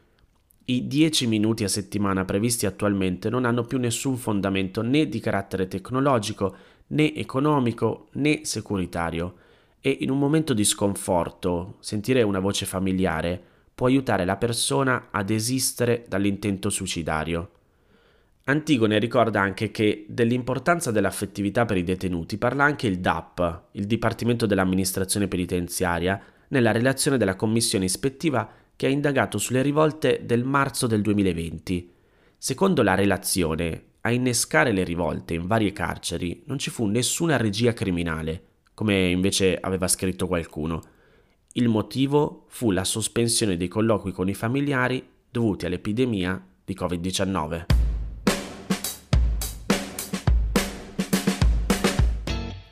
I 0.63 0.87
10 0.87 1.27
minuti 1.27 1.65
a 1.65 1.67
settimana 1.67 2.23
previsti 2.23 2.65
attualmente 2.65 3.29
non 3.29 3.43
hanno 3.43 3.63
più 3.63 3.77
nessun 3.77 4.15
fondamento 4.15 4.81
né 4.81 5.09
di 5.09 5.19
carattere 5.19 5.67
tecnologico 5.67 6.55
né 6.87 7.13
economico 7.13 8.07
né 8.13 8.45
securitario 8.45 9.33
e 9.81 9.97
in 9.99 10.09
un 10.09 10.19
momento 10.19 10.53
di 10.53 10.63
sconforto 10.63 11.75
sentire 11.81 12.21
una 12.21 12.39
voce 12.39 12.65
familiare 12.65 13.43
può 13.75 13.87
aiutare 13.87 14.23
la 14.23 14.37
persona 14.37 15.09
a 15.11 15.21
desistere 15.21 16.05
dall'intento 16.07 16.69
suicidario. 16.69 17.49
Antigone 18.45 18.99
ricorda 18.99 19.39
anche 19.39 19.71
che 19.71 20.05
dell'importanza 20.09 20.91
dell'affettività 20.91 21.63
per 21.63 21.77
i 21.77 21.83
detenuti 21.83 22.37
parla 22.37 22.65
anche 22.65 22.87
il 22.87 22.99
DAP, 22.99 23.67
il 23.71 23.85
Dipartimento 23.85 24.45
dell'Amministrazione 24.45 25.29
Penitenziaria, 25.29 26.21
nella 26.49 26.73
relazione 26.73 27.15
della 27.17 27.37
commissione 27.37 27.85
ispettiva 27.85 28.49
che 28.75 28.87
ha 28.87 28.89
indagato 28.89 29.37
sulle 29.37 29.61
rivolte 29.61 30.23
del 30.25 30.43
marzo 30.43 30.87
del 30.87 31.01
2020. 31.01 31.89
Secondo 32.37 32.83
la 32.83 32.95
relazione, 32.95 33.83
a 34.01 34.11
innescare 34.11 34.73
le 34.73 34.83
rivolte 34.83 35.35
in 35.35 35.47
varie 35.47 35.71
carceri 35.71 36.43
non 36.47 36.59
ci 36.59 36.69
fu 36.69 36.85
nessuna 36.85 37.37
regia 37.37 37.71
criminale, 37.71 38.43
come 38.73 39.07
invece 39.07 39.57
aveva 39.57 39.87
scritto 39.87 40.27
qualcuno. 40.27 40.81
Il 41.53 41.69
motivo 41.69 42.43
fu 42.49 42.71
la 42.71 42.83
sospensione 42.83 43.55
dei 43.55 43.69
colloqui 43.69 44.11
con 44.11 44.27
i 44.27 44.33
familiari 44.33 45.01
dovuti 45.31 45.65
all'epidemia 45.65 46.45
di 46.65 46.75
Covid-19. 46.77 47.82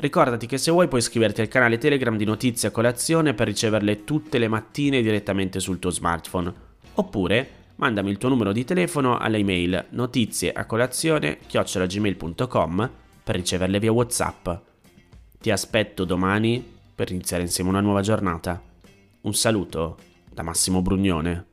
Ricordati 0.00 0.46
che 0.46 0.56
se 0.56 0.70
vuoi 0.70 0.88
puoi 0.88 1.00
iscriverti 1.00 1.42
al 1.42 1.48
canale 1.48 1.76
Telegram 1.76 2.16
di 2.16 2.24
Notizie 2.24 2.68
a 2.68 2.70
Colazione 2.70 3.34
per 3.34 3.46
riceverle 3.46 4.04
tutte 4.04 4.38
le 4.38 4.48
mattine 4.48 5.02
direttamente 5.02 5.60
sul 5.60 5.78
tuo 5.78 5.90
smartphone. 5.90 6.50
Oppure 6.94 7.50
mandami 7.76 8.08
il 8.08 8.16
tuo 8.16 8.30
numero 8.30 8.52
di 8.52 8.64
telefono 8.64 9.18
all'email 9.18 9.88
notizieacolazione.gmail.com 9.90 12.90
per 13.22 13.34
riceverle 13.34 13.78
via 13.78 13.92
Whatsapp. 13.92 14.48
Ti 15.38 15.50
aspetto 15.50 16.06
domani 16.06 16.66
per 16.94 17.10
iniziare 17.10 17.42
insieme 17.42 17.68
una 17.68 17.82
nuova 17.82 18.00
giornata. 18.00 18.58
Un 19.20 19.34
saluto 19.34 19.98
da 20.32 20.42
Massimo 20.42 20.80
Brugnone. 20.80 21.49